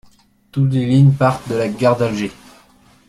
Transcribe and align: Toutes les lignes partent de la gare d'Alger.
Toutes 0.51 0.73
les 0.73 0.87
lignes 0.87 1.13
partent 1.13 1.47
de 1.47 1.53
la 1.53 1.69
gare 1.69 1.95
d'Alger. 1.95 2.31